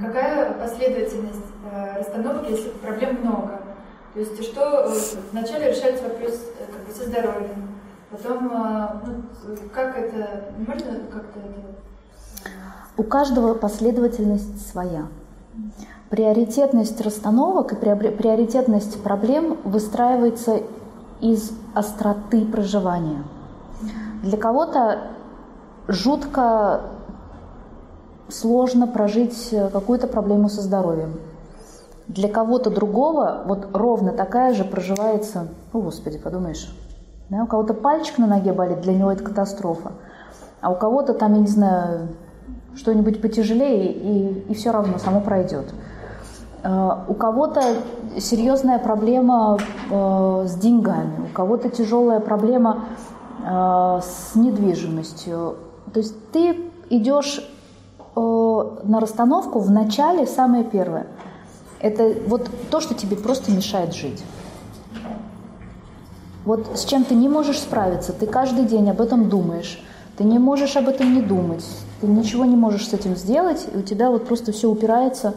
[0.00, 3.60] Какая последовательность э, расстановки, если проблем много?
[4.14, 4.94] То есть что э,
[5.32, 7.68] вначале решается вопрос э, как бы, со здоровьем,
[8.10, 8.44] потом
[9.06, 12.50] ну, как это, можно как-то это...
[12.96, 15.08] У каждого последовательность своя.
[16.08, 20.62] Приоритетность расстановок и приоритетность проблем выстраивается
[21.20, 23.24] из остроты проживания.
[24.22, 25.08] Для кого-то
[25.88, 26.80] жутко
[28.28, 31.20] сложно прожить какую-то проблему со здоровьем.
[32.08, 36.72] Для кого-то другого вот ровно такая же проживается, о господи, подумаешь,
[37.28, 39.92] да, у кого-то пальчик на ноге болит, для него это катастрофа,
[40.60, 42.08] а у кого-то там, я не знаю,
[42.76, 45.66] что-нибудь потяжелее, и, и все равно само пройдет.
[46.62, 47.62] А, у кого-то
[48.18, 49.58] серьезная проблема
[49.90, 52.84] э, с деньгами, у кого-то тяжелая проблема
[53.44, 55.56] э, с недвижимостью.
[55.92, 56.56] То есть ты
[56.90, 57.55] идешь э,
[58.16, 61.06] на расстановку в начале самое первое–
[61.80, 64.22] это вот то, что тебе просто мешает жить.
[66.44, 69.82] Вот с чем ты не можешь справиться, ты каждый день об этом думаешь,
[70.16, 71.64] ты не можешь об этом не думать,
[72.00, 75.34] ты ничего не можешь с этим сделать, и у тебя вот просто все упирается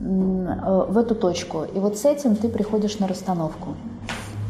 [0.00, 1.64] э, в эту точку.
[1.74, 3.74] И вот с этим ты приходишь на расстановку.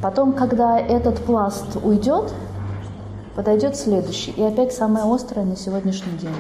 [0.01, 2.33] Потом, когда этот пласт уйдет,
[3.35, 4.31] подойдет следующий.
[4.33, 6.35] И опять самое острое на сегодняшний день.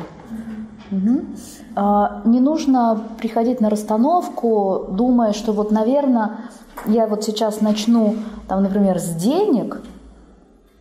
[0.92, 2.30] Угу.
[2.30, 6.32] Не нужно приходить на расстановку, думая, что вот, наверное,
[6.86, 9.80] я вот сейчас начну, там, например, с денег,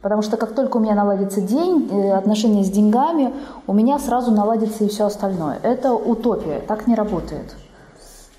[0.01, 3.33] потому что как только у меня наладится день, э, отношения с деньгами,
[3.67, 5.59] у меня сразу наладится и все остальное.
[5.63, 7.55] Это утопия, так не работает.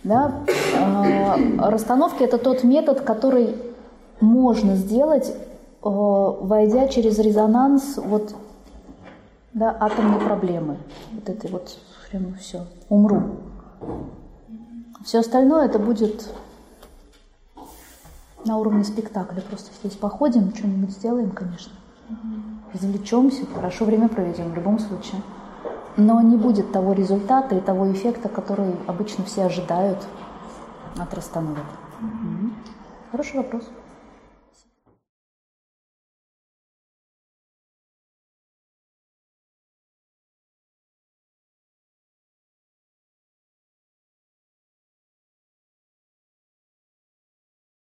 [0.04, 0.32] Да?
[0.78, 1.36] А,
[1.70, 3.54] расстановки– это тот метод, который
[4.20, 5.34] можно сделать, э,
[5.82, 8.34] войдя через резонанс вот
[9.54, 10.78] да, атомной проблемы.
[11.12, 11.78] Вот этой вот
[12.10, 12.66] прямо все.
[12.88, 13.40] Умру.
[15.04, 16.28] Все остальное это будет
[18.44, 19.40] на уровне спектакля.
[19.40, 21.72] Просто здесь походим, что-нибудь сделаем, конечно.
[22.72, 25.20] Извлечемся, хорошо время проведем в любом случае.
[25.96, 29.98] Но не будет того результата и того эффекта, который обычно все ожидают
[30.98, 31.66] от расстановок.
[33.10, 33.68] Хороший вопрос.